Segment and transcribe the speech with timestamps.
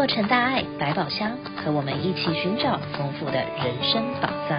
[0.00, 4.58] 洛城大爱百宝箱，和我们一起寻找丰富的人生宝藏。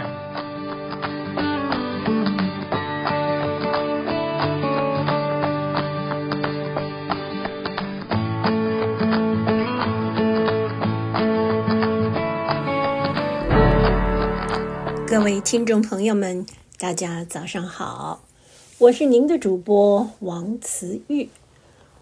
[15.07, 16.45] 各位听众朋友们，
[16.77, 18.21] 大家早上好，
[18.77, 21.29] 我是您的主播王慈玉。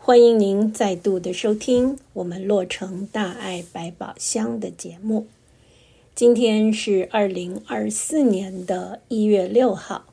[0.02, 5.28] 欢迎您再度的收听我们洛城大爱百宝箱的节目。
[6.16, 10.06] 今天是二零二四年的一月六号，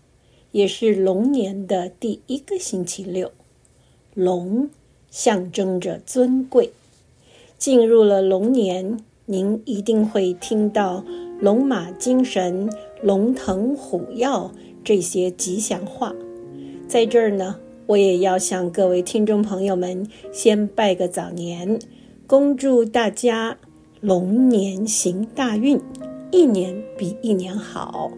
[0.50, 3.30] 也是龙年的第一个星期六。
[4.12, 4.68] 龙
[5.08, 6.72] 象征着尊贵，
[7.56, 11.04] 进入了龙年，您一定会听到
[11.40, 12.68] 龙马精神、
[13.00, 14.50] 龙腾虎跃
[14.84, 16.12] 这些吉祥话。
[16.88, 17.60] 在这儿呢。
[17.86, 21.78] 我也要向各位听众朋友们先拜个早年，
[22.26, 23.56] 恭祝大家
[24.00, 25.80] 龙年行大运，
[26.32, 28.10] 一年比一年好。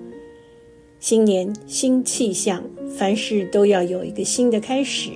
[0.98, 2.64] 新年新气象，
[2.96, 5.10] 凡事都要有一个新的开始。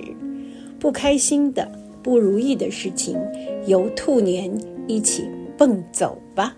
[0.79, 1.71] 不开心的、
[2.03, 3.17] 不如意的事情，
[3.65, 4.55] 由兔年
[4.87, 5.23] 一起
[5.57, 6.55] 蹦走吧。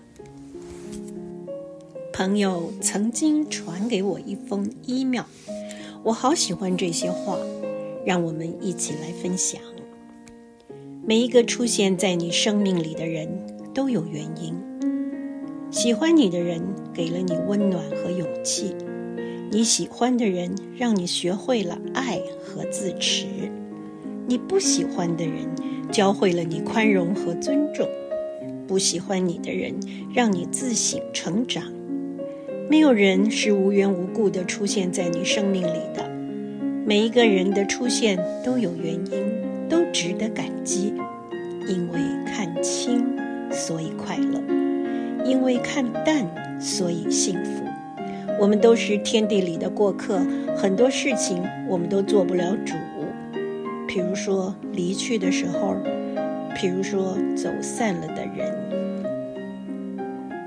[2.12, 5.24] 朋友曾经传给我一封 email，
[6.02, 7.38] 我好喜欢这些话。
[8.06, 9.60] 让我们一起来分享。
[11.04, 13.28] 每一个出现在你生命里的人
[13.74, 14.54] 都有原因。
[15.72, 16.62] 喜欢你的人
[16.94, 18.74] 给了你温暖和勇气，
[19.50, 23.26] 你喜欢的人让你学会了爱和自持，
[24.28, 25.44] 你不喜欢的人
[25.90, 27.88] 教会了你宽容和尊重，
[28.68, 29.74] 不喜欢你的人
[30.14, 31.64] 让你自省成长。
[32.70, 36.15] 没有人是无缘无故的出现在你生命里的。
[36.88, 40.94] 每一个人的出现都有原因，都值得感激。
[41.66, 43.04] 因为看清，
[43.50, 44.40] 所以快乐；
[45.24, 46.24] 因为看淡，
[46.60, 47.64] 所以幸福。
[48.38, 50.24] 我们都是天地里的过客，
[50.56, 52.74] 很多事情我们都做不了主。
[53.88, 55.74] 譬如说离去的时候，
[56.54, 58.54] 譬如说走散了的人。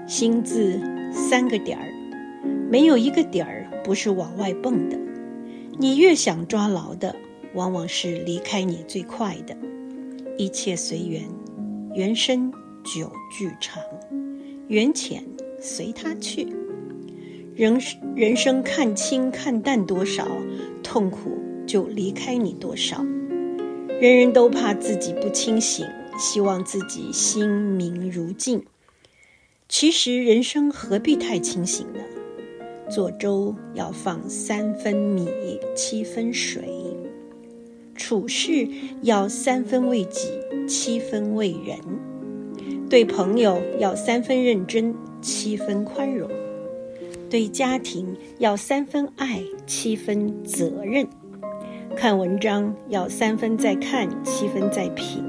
[0.07, 0.79] 心字
[1.11, 1.83] 三个点儿，
[2.71, 4.97] 没有一个点儿不是往外蹦的。
[5.81, 7.15] 你越想抓牢的，
[7.53, 9.55] 往往是离开你最快的。
[10.37, 11.23] 一切随缘，
[11.95, 12.51] 缘深
[12.83, 13.81] 久聚长，
[14.67, 15.23] 缘浅
[15.57, 16.53] 随他去。
[17.55, 17.79] 人
[18.13, 20.27] 人生看清看淡多少，
[20.83, 23.01] 痛苦就离开你多少。
[24.01, 25.87] 人人都怕自己不清醒，
[26.17, 28.65] 希望自己心明如镜。
[29.69, 32.01] 其实人生何必太清醒呢？
[32.89, 35.27] 做粥要放三分米，
[35.75, 36.61] 七分水；
[37.95, 38.67] 处事
[39.03, 40.27] 要三分为己，
[40.67, 41.77] 七分为人；
[42.89, 46.27] 对朋友要三分认真，七分宽容；
[47.29, 51.05] 对家庭要三分爱，七分责任；
[51.95, 55.23] 看文章要三分在看，七分在品；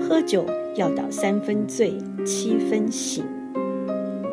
[0.00, 3.24] 喝酒要倒三分醉，七分醒；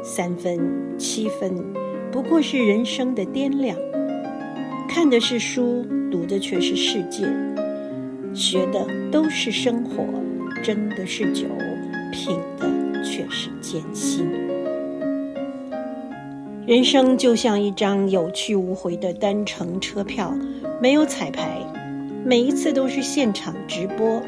[0.03, 0.59] 三分
[0.99, 1.86] 七分。
[2.11, 3.77] 不过是人生的掂量，
[4.87, 7.25] 看的是书，读的却是世界，
[8.33, 10.03] 学的都是生活，
[10.63, 11.45] 斟的是酒，
[12.11, 12.67] 品的
[13.03, 14.27] 却是艰辛。
[16.65, 20.33] 人生就像一张有去无回的单程车票，
[20.81, 21.59] 没有彩排，
[22.25, 24.21] 每一次都是现场直播。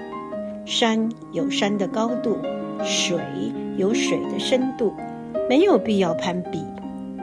[0.65, 2.37] 山有山的高度，
[2.83, 3.17] 水
[3.77, 4.93] 有水的深度，
[5.49, 6.63] 没有必要攀比。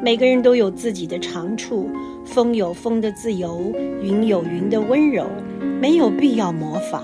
[0.02, 1.90] 每个人都有自己的长处，
[2.24, 5.26] 风有风的自由，云有云的温柔，
[5.80, 7.02] 没有必要模仿。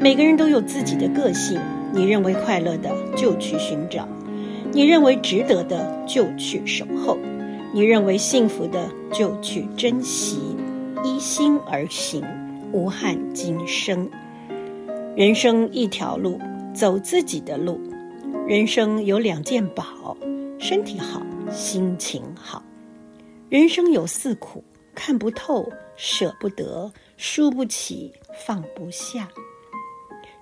[0.00, 1.60] 每个人都有自己的个性，
[1.92, 4.06] 你认为快乐的就去寻找，
[4.72, 7.16] 你认为值得的就去守候，
[7.72, 10.38] 你认为幸福的就去珍惜，
[11.04, 12.22] 依心而行，
[12.72, 14.08] 无憾今生。
[15.16, 16.38] 人生一条路，
[16.74, 17.80] 走自己的路。
[18.46, 20.16] 人生有两件宝，
[20.58, 21.22] 身体好。
[21.54, 22.60] 心情好，
[23.48, 24.62] 人生有四苦：
[24.92, 28.12] 看不透、舍不得、输不起、
[28.44, 29.28] 放不下。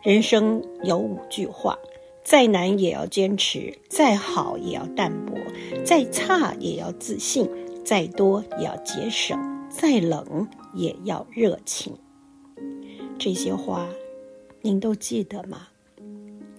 [0.03, 1.79] 人生有五句话：
[2.25, 5.39] 再难也要坚持，再好也要淡泊，
[5.85, 7.49] 再差也要自信，
[7.85, 9.39] 再多也要节省，
[9.69, 11.95] 再冷也要热情。
[13.19, 13.87] 这些话，
[14.63, 15.69] 您都记得吗？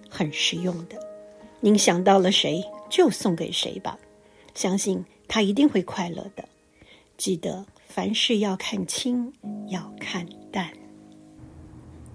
[0.08, 0.96] 很实用的，
[1.58, 3.98] 您想到了谁，就送给谁吧。
[4.54, 6.48] 相信他一定会快乐的。
[7.16, 9.32] 记得凡事要看清，
[9.68, 10.70] 要看淡。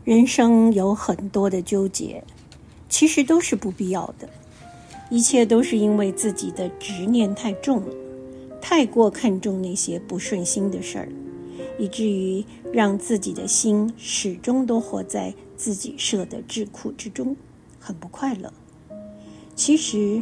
[0.03, 2.23] 人生有很多的纠结，
[2.87, 4.29] 其实都是不必要的。
[5.09, 7.95] 一切都是因为自己的执念太重了，
[8.61, 11.09] 太过看重那些不顺心的事儿，
[11.79, 17.35] 以至于让自己的心始终都活在自己设的桎梏之中，
[17.79, 18.53] 很不快乐。
[19.55, 20.21] 其实，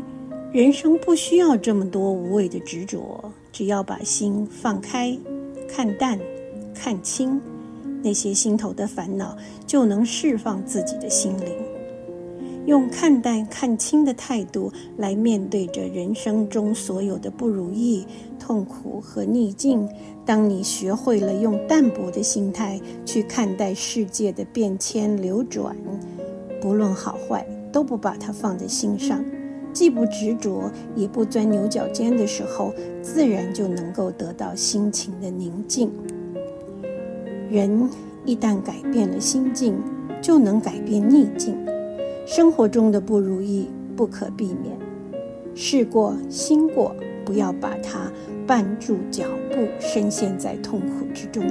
[0.53, 5.15] 人生不需要这么多无谓的执着，只要把心放开，
[5.67, 6.17] 看淡，
[6.73, 7.39] 看清，
[8.01, 11.53] 那些心头的烦恼就能释放自己的心灵。
[12.65, 18.05] 用看淡、看清的态度来面对着人生中所有的不如意、
[18.39, 19.87] 痛苦和逆境。
[20.25, 25.75] 当你学会了用淡泊的心态去看待世界的变迁流转，
[26.61, 29.23] 不论好坏，都不把它放在心上，
[29.77, 35.91] 既不执着，也不钻牛角尖的时候，自然就能够得到心情的宁静。
[37.47, 37.87] 人
[38.25, 39.75] 一旦改变了心境，
[40.19, 41.55] 就能改变逆境。
[42.25, 44.75] 生活中的不如意不可避免，
[45.53, 48.11] 事过心过，不要把它
[48.47, 51.43] 绊住脚步，深陷在痛苦之中。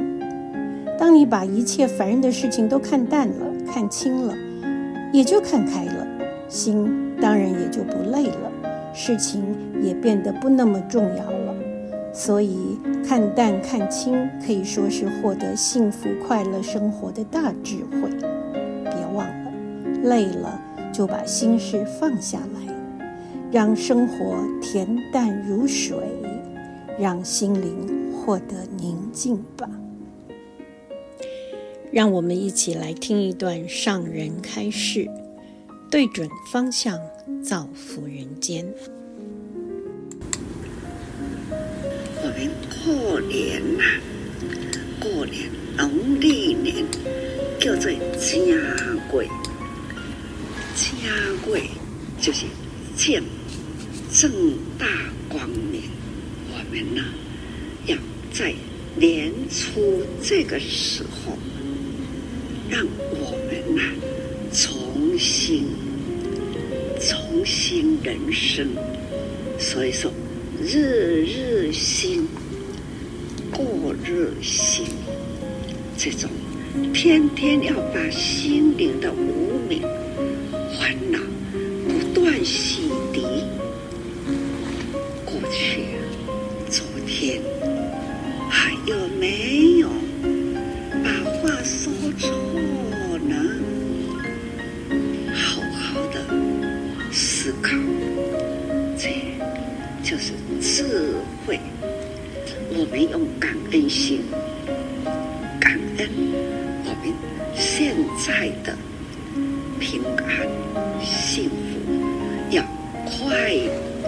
[0.99, 4.35] 当你把一切烦人的事情都看淡了、看清了，
[5.13, 6.05] 也就看开了，
[6.49, 8.53] 心当然也就不累了，
[8.95, 9.43] 事情
[9.83, 11.55] 也变得不那么重要了。
[12.13, 18.11] 所以，看淡看清可以说是获得幸福快乐生活的大智慧。
[18.85, 19.53] 别忘了，
[20.03, 20.63] 累了。
[20.93, 22.75] 就把心事放下来，
[23.53, 25.99] 让生活恬淡如水，
[26.99, 29.69] 让心灵获得宁静吧。
[31.93, 35.07] 让我们一起来听一段上人开示，
[35.91, 36.99] 对准方向，
[37.43, 38.67] 造福人间。
[42.23, 42.51] 我们
[42.85, 43.85] 过年呐、
[45.01, 46.85] 过年农历年
[47.61, 48.57] 叫做正月。
[50.77, 51.63] 正月
[52.21, 52.45] 就是
[52.95, 53.23] 见
[54.13, 54.31] 正
[54.79, 54.87] 大
[55.29, 55.83] 光明，
[56.51, 57.03] 我们呢
[57.87, 57.97] 要
[58.33, 58.55] 在
[58.97, 61.39] 年初这个时候，
[62.69, 63.83] 让我们呢
[65.17, 65.65] 重新
[67.01, 68.69] 重新人生。
[69.59, 70.13] 所以说，
[70.61, 72.29] 日日新，
[73.51, 74.85] 过日新，
[75.97, 76.29] 这种
[76.93, 79.81] 天天要把心灵的无明。
[80.79, 81.19] 烦恼
[81.89, 82.83] 不断洗
[83.15, 83.23] 涤，
[85.25, 85.87] 过去、
[86.69, 87.41] 昨天
[88.51, 89.56] 还有没
[103.87, 104.21] 感恩心，
[105.61, 106.09] 感恩
[106.85, 107.15] 我们
[107.55, 108.77] 现在的。
[109.79, 110.49] 平安
[111.01, 111.55] 幸福，
[112.51, 112.65] 要
[113.05, 113.53] 快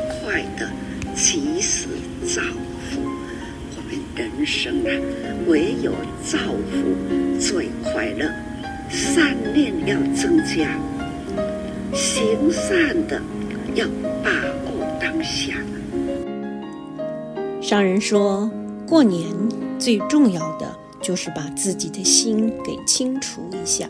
[0.09, 0.69] 快的
[1.15, 1.87] 及时
[2.27, 2.43] 造
[2.91, 3.01] 福。
[3.77, 4.91] 我们人生啊，
[5.47, 5.93] 唯有
[6.25, 6.39] 造
[6.73, 8.29] 福最快乐。
[8.89, 10.77] 善念要增加，
[11.93, 13.21] 行善的
[13.75, 13.87] 要
[14.25, 14.31] 把
[14.65, 15.55] 握当下。
[17.61, 18.51] 商人说，
[18.87, 19.27] 过年
[19.79, 23.89] 最重要的就是把自己的心给清除一下。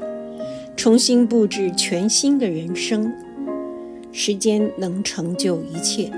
[0.76, 3.12] 重新布置全新的人生，
[4.12, 6.12] 时间能成就一切，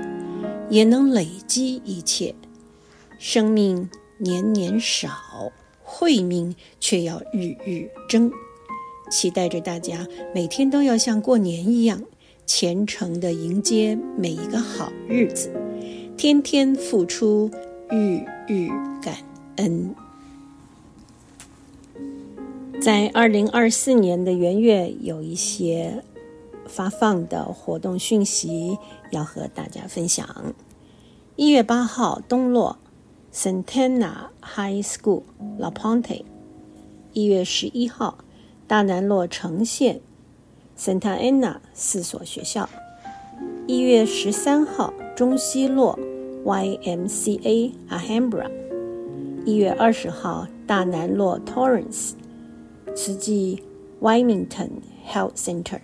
[0.69, 2.35] 也能累积一切。
[3.17, 5.09] 生命年年少，
[5.81, 8.31] 慧命却要日日增。
[9.09, 12.01] 期待着大家每天都要像过年一样，
[12.45, 15.51] 虔诚地迎接每一个好日子，
[16.15, 17.49] 天天付出，
[17.89, 18.67] 日日
[19.01, 19.15] 感
[19.57, 19.93] 恩。
[22.81, 26.03] 在二零二四年的元月，有一些
[26.65, 28.79] 发放的活动讯息
[29.11, 30.55] 要和大家分享。
[31.35, 32.79] 一月八号，东洛
[33.33, 35.21] Santana High School
[35.59, 36.23] La Ponte；
[37.13, 38.17] 一月十一号，
[38.67, 40.01] 大南洛城县
[40.77, 42.67] Santa Ana 四所学校；
[43.67, 45.99] 一月十三号，中西洛
[46.45, 48.49] ，YMCA，Ahambra
[49.45, 52.13] 一月二十号，大南洛 Torrance。
[52.93, 53.63] 慈济
[54.01, 54.69] Wilmington
[55.07, 55.79] Health Center，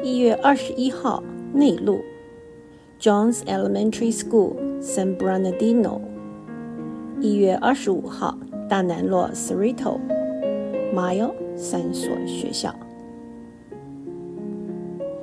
[0.00, 1.20] 一月二十一号
[1.52, 1.98] 内陆
[3.00, 6.00] John's Elementary School San Bernardino，
[7.20, 9.98] 一月二十五号大南洛 Cerrito
[10.94, 12.72] Mile 三所学校。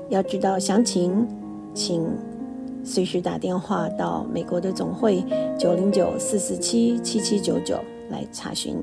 [0.10, 1.26] 要知道详情，
[1.74, 2.06] 请
[2.88, 5.24] 随时打电话到美国的总会
[5.60, 7.78] 九零九四四七七七九九。
[8.10, 8.82] 来查询，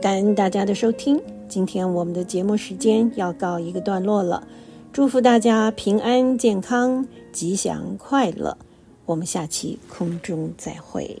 [0.00, 4.48] 感恩大家的收听，今天我们的节目时间要告一个段落了，
[4.94, 8.56] 祝福大家平安健康、吉祥快乐。
[9.04, 11.20] 我们下期空中再会。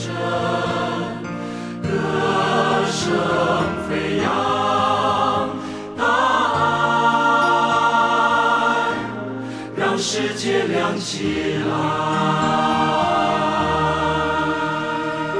[0.00, 0.10] 声
[1.82, 1.88] 歌
[2.86, 3.12] 声
[3.86, 4.24] 飞扬
[5.94, 6.02] 大
[6.54, 6.64] 海
[9.76, 11.70] 让世界亮起来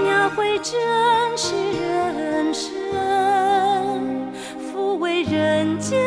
[0.02, 0.78] 描绘真
[1.38, 2.68] 实人生
[4.60, 5.98] 抚慰人间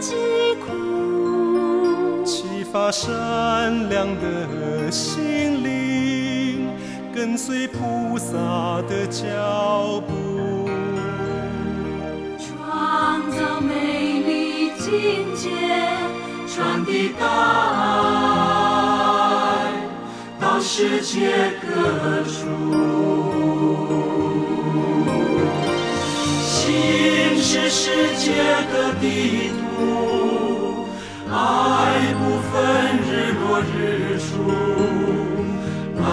[0.00, 0.14] 疾
[0.64, 3.10] 苦启发善
[3.88, 4.45] 良的
[7.46, 8.34] 随菩萨
[8.88, 9.22] 的脚
[10.00, 10.68] 步，
[12.40, 15.48] 创造美丽境界，
[16.52, 17.24] 传递大
[19.60, 19.72] 爱
[20.40, 22.48] 到世界各处，
[26.42, 28.26] 心是世界
[28.72, 30.88] 的地图，
[31.30, 32.52] 爱不分
[33.06, 34.26] 日落日出，
[36.00, 36.04] 蓝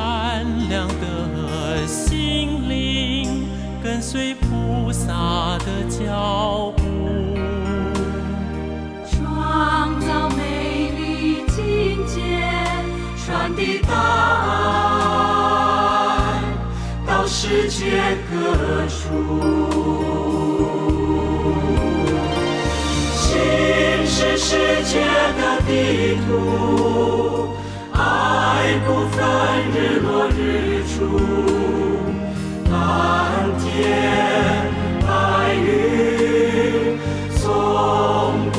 [0.00, 3.46] 善良的心灵，
[3.84, 6.82] 跟随菩萨的脚步，
[9.10, 11.58] 创造美丽境
[12.06, 12.18] 界，
[13.22, 13.92] 传递大
[16.24, 16.40] 爱
[17.06, 18.32] 到世界各
[18.88, 18.96] 处。
[23.18, 23.28] 心
[24.06, 25.04] 是世界
[25.36, 26.30] 的地图，
[28.52, 29.16] 爱不分
[29.70, 30.98] 日落日出，
[32.68, 32.72] 蓝
[33.60, 33.62] 天
[35.06, 35.08] 白
[35.54, 36.98] 云，
[37.36, 37.40] 从
[38.50, 38.58] 不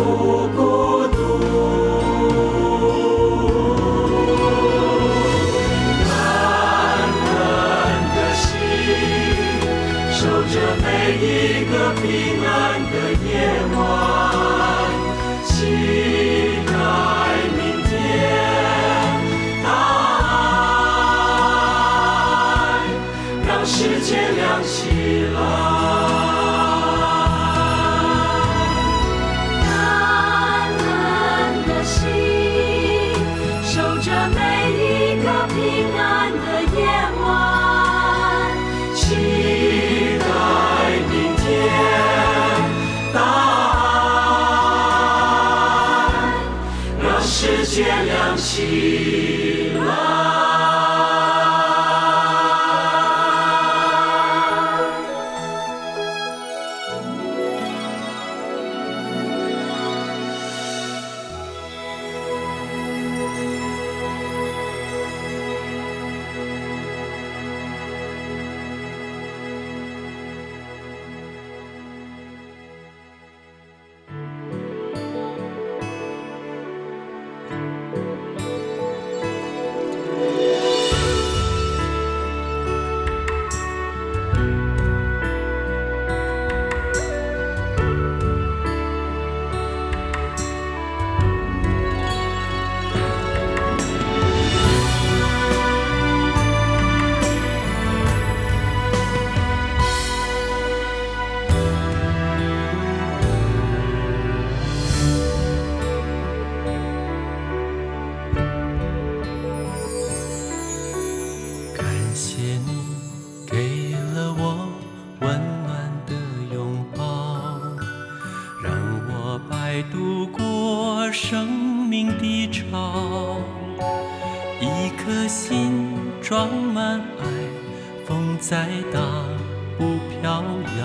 [130.31, 130.41] 摇
[130.79, 130.83] 摇，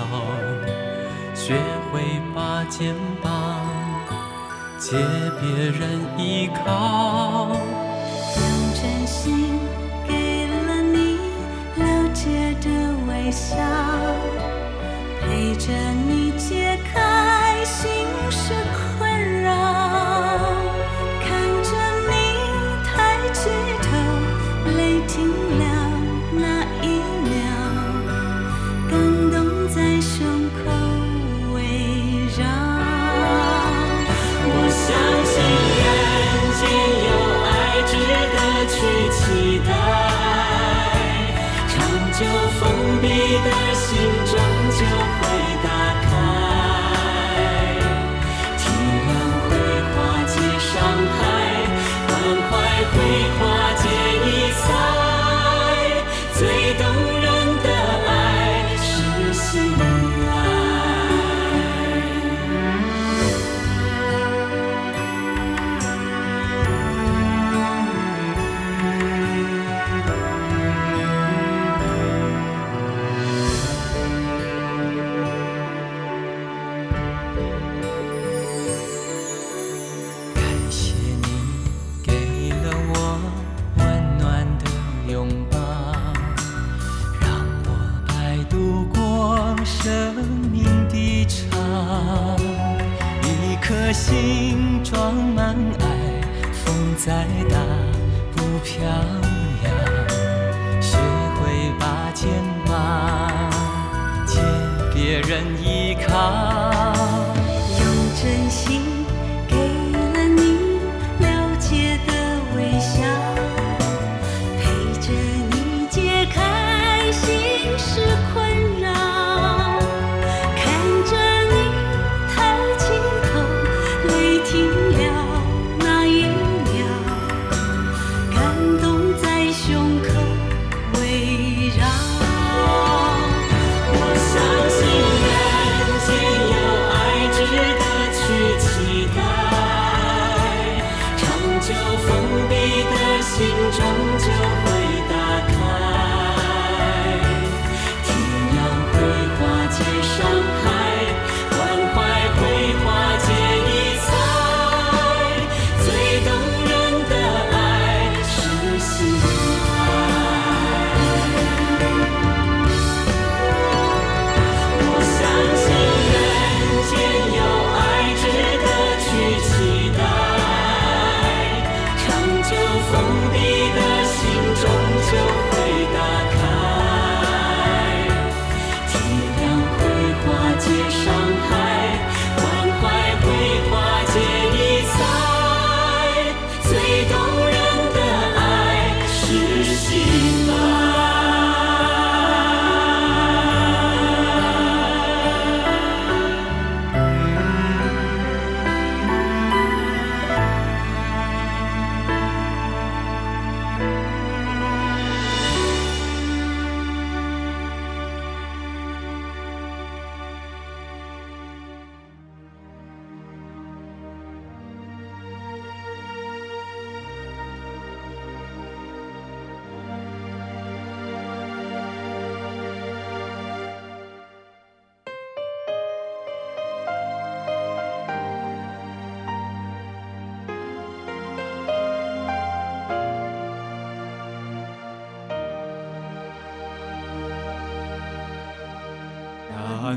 [1.36, 1.54] 学
[1.92, 2.02] 会
[2.34, 3.64] 把肩膀
[4.76, 4.96] 借
[5.40, 7.46] 别人依靠，
[8.34, 8.42] 用
[8.74, 9.60] 真心
[10.08, 11.18] 给了你
[11.76, 12.66] 了解的
[13.06, 13.56] 微笑，
[15.20, 15.72] 陪着
[16.08, 18.52] 你解开心事。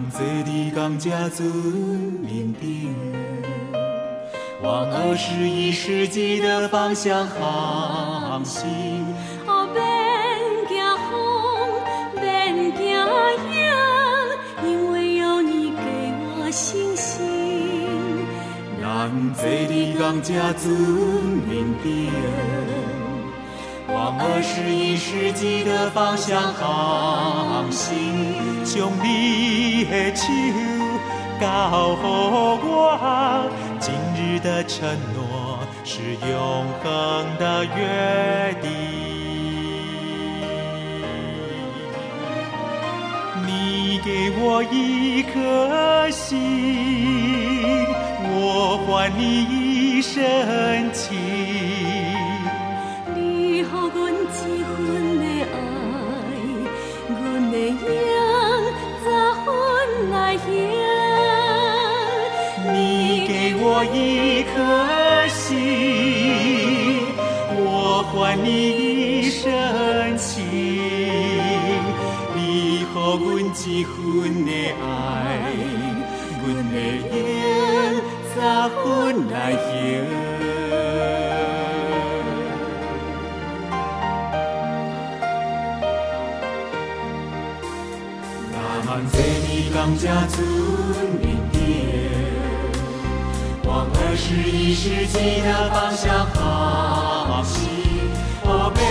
[0.10, 1.44] 咱做滴家子
[2.56, 2.96] 顶人，
[4.64, 9.06] 往二十一世纪的方向航行。
[9.46, 11.12] 哦，边行风
[12.20, 13.06] 边行
[13.54, 13.70] 影，
[14.66, 15.84] 因为有你给
[16.40, 18.26] 我信心。
[18.82, 20.70] 咱做滴港家子
[21.48, 22.10] 面顶。
[24.00, 29.84] 往二十一世纪的方向航行兄弟
[30.16, 30.24] 手
[31.38, 38.72] 高和我今日的承诺是永恒的约定。
[43.46, 47.86] 你给我一颗心
[48.32, 50.24] 我还你一生
[50.94, 51.59] 情。
[63.82, 64.52] 我一颗
[65.30, 65.56] 心，
[67.56, 68.50] 我还你
[69.22, 69.48] 一生
[70.18, 70.44] 情。
[72.36, 72.38] 你
[72.82, 73.00] 予阮
[73.56, 73.96] 一份
[74.44, 74.52] 的
[74.84, 74.84] 爱，
[76.44, 76.76] 阮会
[77.08, 77.42] 用
[78.28, 78.36] 十
[78.84, 78.84] 分
[79.32, 79.64] 来还。
[88.52, 89.16] 那么在
[89.48, 90.36] 你刚家村
[91.22, 91.29] 明天，
[94.20, 97.70] 二十一世纪的方向航行。
[98.44, 98.84] 哦，免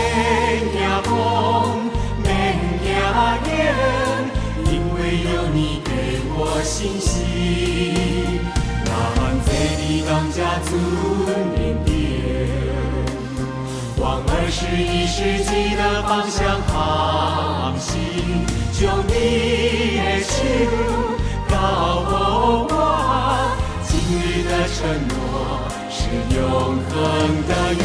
[0.73, 1.13] 惊风，
[2.23, 2.27] 免
[2.81, 2.89] 惊
[3.45, 3.47] 雨，
[4.65, 4.97] 因为
[5.31, 5.91] 有你给
[6.35, 8.41] 我信心。
[8.87, 10.67] 那么在你刚家村
[11.53, 11.93] 明天，
[13.99, 18.01] 往二十一世纪的方向航行。
[18.73, 19.13] 就你
[19.99, 20.33] 的手
[21.51, 21.53] 高
[22.09, 22.17] 呼
[22.73, 22.75] 我，
[24.49, 25.15] 的承诺
[25.91, 26.01] 是
[26.35, 26.41] 永
[26.89, 26.93] 恒
[27.47, 27.85] 的约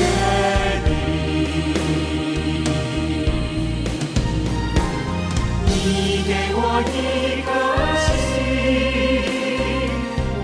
[0.86, 0.90] 定。
[5.66, 5.72] 你
[6.26, 6.90] 给我一
[7.44, 7.48] 颗
[8.00, 8.08] 心，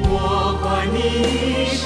[0.10, 0.14] 我
[0.62, 1.82] 还你一生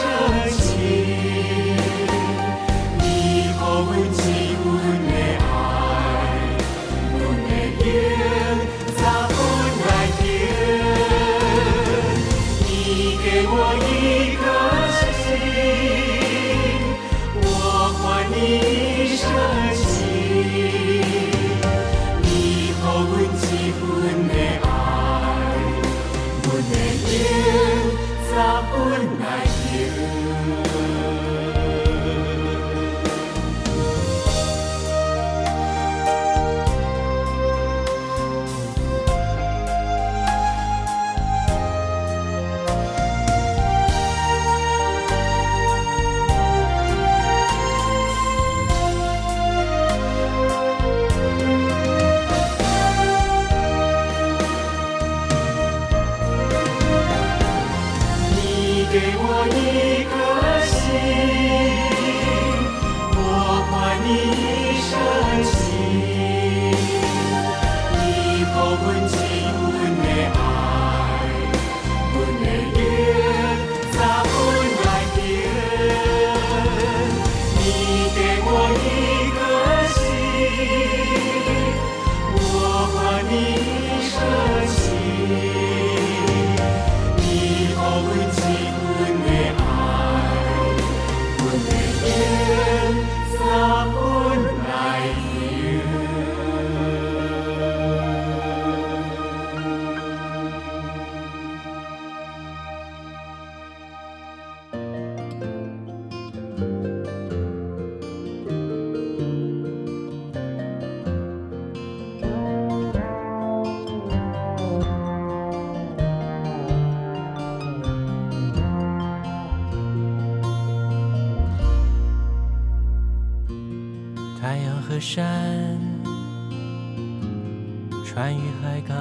[128.13, 128.95] 船与海港，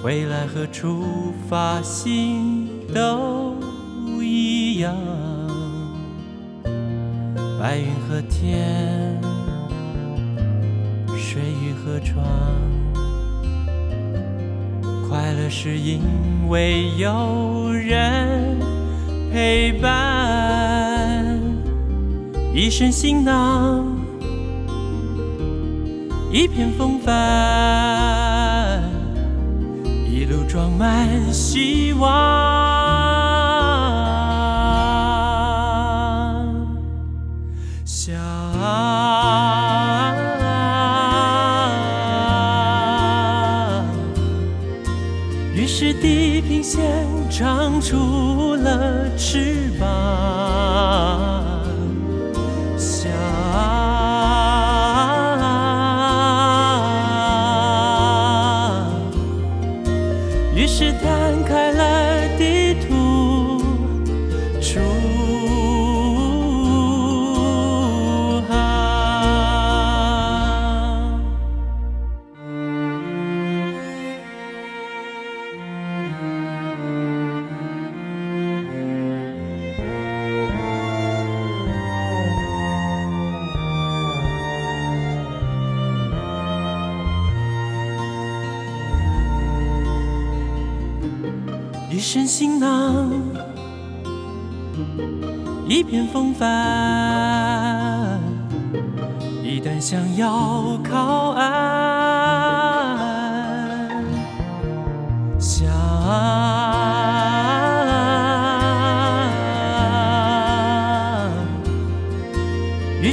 [0.00, 1.04] 回来和出
[1.48, 3.56] 发心都
[4.22, 4.94] 一样。
[7.58, 9.20] 白云和天，
[11.18, 12.24] 水与河床，
[15.08, 16.00] 快乐是因
[16.48, 18.56] 为有人
[19.32, 21.40] 陪伴。
[22.54, 23.89] 一身行囊，
[26.32, 28.80] 一片风帆，
[30.08, 32.08] 一路装满希望。
[37.84, 38.14] 想，
[45.52, 46.80] 于是地平线
[47.28, 49.59] 长出了翅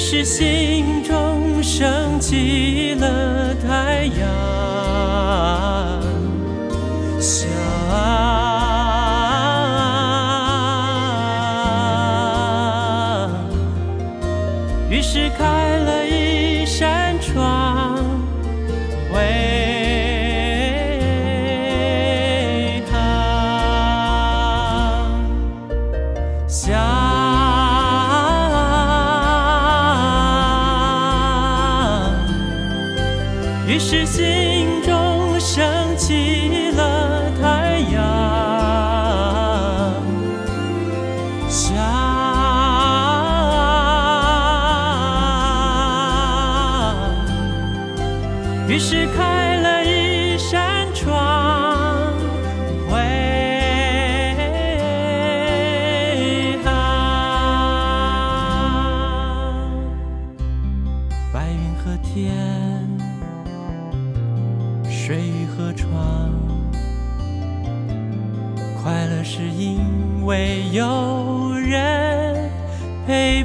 [0.10, 3.27] 是心中升起了
[70.28, 72.52] 会有人
[73.08, 73.37] 陪